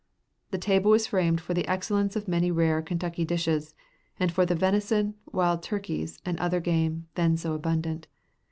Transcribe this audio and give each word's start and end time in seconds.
Their 0.49 0.59
table 0.59 0.89
was 0.89 1.05
famed 1.05 1.39
for 1.41 1.53
the 1.53 1.67
excellence 1.67 2.15
of 2.15 2.27
many 2.27 2.49
rare 2.49 2.81
Kentucky 2.81 3.23
dishes, 3.23 3.75
and 4.19 4.31
for 4.31 4.47
the 4.47 4.55
venison, 4.55 5.13
wild 5.31 5.61
turkeys, 5.61 6.19
and 6.25 6.39
other 6.39 6.59
game, 6.59 7.05
then 7.13 7.37
so 7.37 7.53
abundant. 7.53 8.07